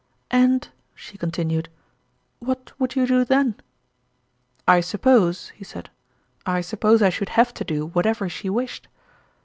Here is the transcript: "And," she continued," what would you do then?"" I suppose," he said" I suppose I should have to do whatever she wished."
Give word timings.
"And," 0.31 0.67
she 0.95 1.15
continued," 1.15 1.69
what 2.39 2.71
would 2.79 2.95
you 2.95 3.05
do 3.05 3.23
then?"" 3.23 3.53
I 4.75 4.79
suppose," 4.81 5.49
he 5.49 5.63
said" 5.63 5.91
I 6.57 6.61
suppose 6.61 7.03
I 7.03 7.09
should 7.11 7.29
have 7.29 7.53
to 7.53 7.63
do 7.63 7.85
whatever 7.85 8.27
she 8.27 8.49
wished." 8.49 8.87